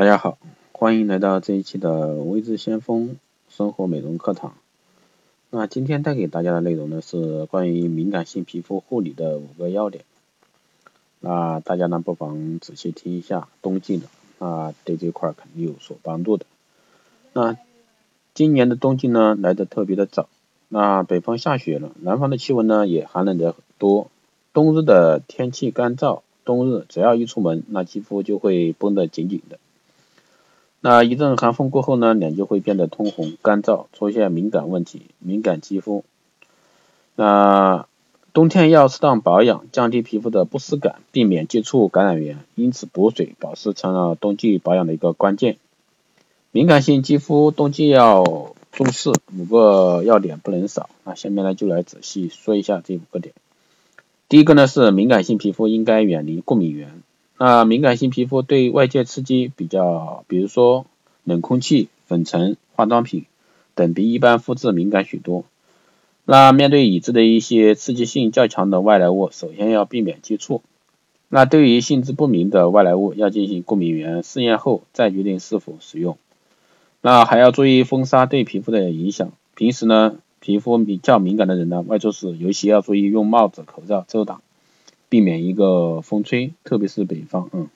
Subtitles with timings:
[0.00, 0.38] 大家好，
[0.72, 3.18] 欢迎来到这一期的微智先锋
[3.50, 4.54] 生活美容课堂。
[5.50, 10.06] 那今天带给大家的内容呢是关于敏感性皮肤护理的五个要点。
[11.20, 14.06] 那大家呢不妨仔细听一下，冬季的
[14.38, 16.46] 那对这块肯定有所帮助的。
[17.34, 17.58] 那
[18.32, 20.30] 今年的冬季呢来的特别的早，
[20.70, 24.10] 那北方下雪了，南方的气温呢也寒冷的多，
[24.54, 29.58] 冬日的天气干燥，冬日只要一出门，那肌肤就会绷得紧紧的。
[30.82, 36.04] 那一阵寒风过后呢，脸就会变得通红、干燥，出现敏感问题，敏感肌肤。
[37.16, 37.86] 那
[38.32, 42.38] 冬天要适当保养，降低皮肤的不适感，避免接触感染源。
[42.54, 45.58] 因此，补水保湿成了冬季保养的一个关键。
[46.50, 50.88] 敏感性肌肤冬季要重视五个要点不能少。
[51.04, 53.34] 那下面呢就来仔细说一下这五个点。
[54.28, 57.02] 第一个呢是敏感性皮肤应该远离过敏源。
[57.42, 60.84] 那敏感性皮肤对外界刺激比较，比如说
[61.24, 63.24] 冷空气、粉尘、化妆品
[63.74, 65.44] 等，比一般肤质敏感许多。
[66.26, 70.60] 那面对已知的一些刺激性较强的外来物，首先要避免接触。
[71.30, 76.18] 那对于性质不明的外来物，要进行过敏原试验后再决定是否使用。
[77.00, 79.32] 那还要注意风沙对皮肤的影响。
[79.54, 84.42] 平时呢，皮肤比较敏感的人呢，外出时尤其要注意用帽子、口罩遮挡。
[85.10, 87.68] 避免一个风吹，特别是北方，嗯。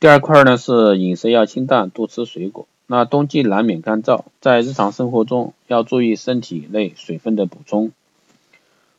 [0.00, 2.66] 第二块呢是饮食要清淡，多吃水果。
[2.86, 7.92] 那冬季难免干燥，在日常生活中要注意身体内水分的补充，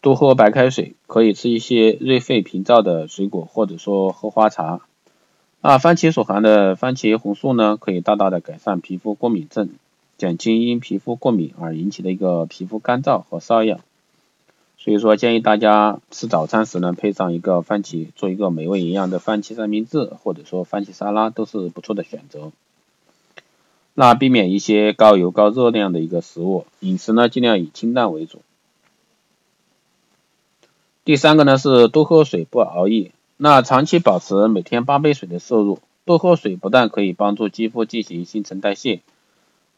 [0.00, 4.80] 多喝白开水，可以吃一些润肺平燥的水果，或者说喝花茶。
[5.60, 9.68] 那番茄所含的番茄红素呢，可以大大的改善皮肤过敏症，
[10.16, 13.80] 减轻因皮肤过敏而引起的一个皮肤干燥和瘙痒。
[14.84, 22.52] 所以说，建议大家吃早餐时呢，配上一个番茄，做一个美味营养的番茄三明治，或者说番茄沙拉，都是不错的选择。
[23.94, 28.42] 那避免一些高油高热量的一个食物，饮食呢尽量以清淡为主。
[31.06, 33.12] 第三个呢是多喝水，不熬夜。
[33.38, 39.00] 那长期保持每天八杯水的摄入，多喝水不但可以帮助肌肤进行新陈代谢，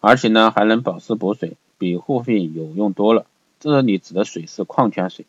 [0.01, 3.25] 而且呢还能保湿补水，比护肤品有用多了。
[3.59, 5.25] 这里指的水是矿泉水，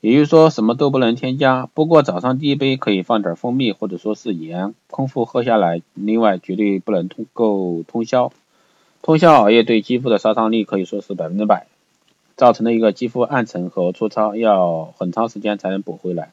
[0.00, 1.66] 也就是说什么都不能添加。
[1.74, 5.82] 不过早上第一杯可以放点蜂蜜或者说是盐，空腹喝下来。
[5.94, 8.32] 另外绝对不能通够通宵，
[9.02, 11.66] 通宵熬夜对肌肤的杀伤力可以说是百分之百，
[12.36, 16.32] 造成的一个肌肤暗沉和粗糙，要很长时间才能补回来。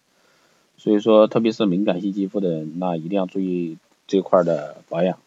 [0.78, 5.18] 所以说，特别是敏感性肌肤的人，那一定要注意这块的保养。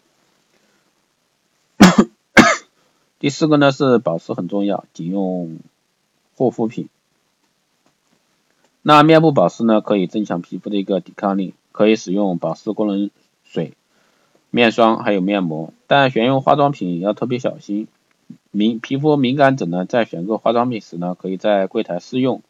[3.24, 5.60] 第四个呢是保湿很重要，仅用
[6.36, 6.90] 护肤品。
[8.82, 13.10] 那面部保湿呢可以增强皮肤的一个抵抗力，可以使用保湿功能
[13.42, 13.72] 水、
[14.50, 17.88] 面霜还有面膜，但选用化妆品要特别小心。
[18.50, 22.42] 敏皮肤敏感者呢在选购化妆品时呢，可以在柜台试用，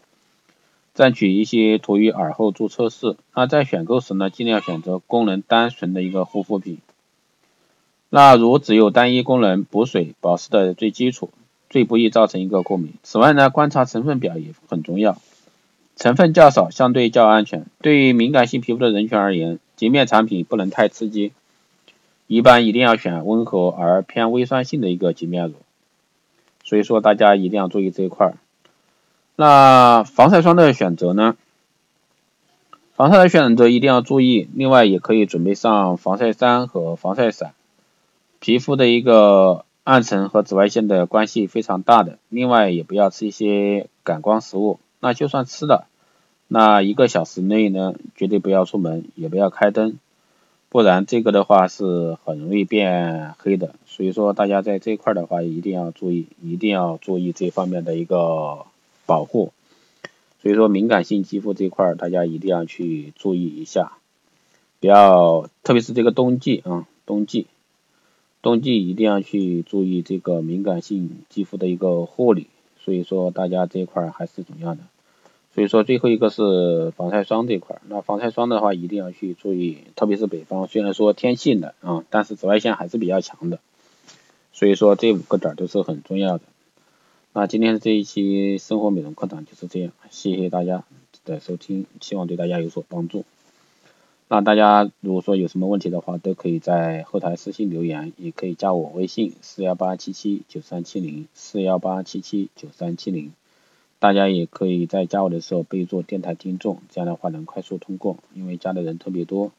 [0.92, 3.16] 蘸取一些涂于耳后做测试。
[3.32, 6.78] 那在选购时呢，尽量选择功能单纯的一个护肤品。
[8.16, 11.30] 那如只有单一功能补水保湿的最基础，
[11.68, 12.92] 最不易造成一个过敏。
[13.02, 15.20] 此外呢，观察成分表也很重要，
[15.96, 17.66] 成分较少相对较安全。
[17.82, 21.32] 对于敏感性皮肤的人群而言，洁面产品不能太刺激，
[22.28, 25.54] 一般一定要选温和而偏微酸性的一个洁面乳。
[26.62, 28.34] 所以说大家一定要注意这一块。
[29.34, 31.36] 那防晒霜的选择呢？
[32.94, 37.54] 防晒的选择一定要注意，另外也可以准备上防晒衫和防晒伞。
[38.44, 44.80] 皮肤的一个暗沉和紫外线的关系非常大的，另外也不要吃一些感光食物。
[45.00, 45.86] 那就算吃了，
[46.46, 49.98] 那一个小时内呢，绝对不要出门，也不要开灯，
[50.68, 53.76] 不然这个的话是很容易变黑的。
[53.86, 58.66] 所以说大家在这块的话一定要注意，一定要注意这方面的一个
[59.06, 59.54] 保护。
[60.42, 63.92] 所以说敏感性肌肤这块大家一定要去注意一下，
[64.80, 67.46] 不要特别是这个冬季啊，冬季。
[68.44, 72.48] 冬季一定要去注意这个敏感性肌肤的一个护理，
[72.78, 74.82] 所以说大家这一块还是重要的。
[75.54, 83.60] 所以说最后一个是防晒霜这块，那防晒霜的话一定要去注意，特别是北方，虽然说天气冷啊，但是紫外线还是比较强的。
[84.52, 86.44] 所以说这五个点都是很重要的。
[87.32, 90.84] 那今天这一期生活美容课堂就是这样，谢谢大家
[91.24, 93.24] 的收听，希望对大家有所帮助。
[94.34, 103.32] 那大家如果说有什么问题的话，都可以在后台私信留言，也可以加我微信四幺八七七九三七零四幺八七七九三七零。
[104.00, 109.52] 大家也可以在加我的时候备注电台听众，这样的话能快速通过，因为加的人特别多。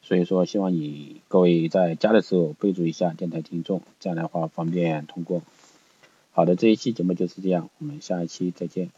[0.00, 5.42] 所以说希望你各位在加的时候备注一下电台听众，这样的话方便通过。
[6.30, 8.90] 好的，这一期节目就是这样，我们下一期再见。